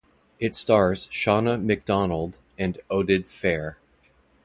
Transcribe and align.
It 0.39 0.55
stars 0.55 1.05
Shauna 1.09 1.61
Macdonald 1.63 2.39
and 2.57 2.79
Oded 2.89 3.25
Fehr. 3.27 3.75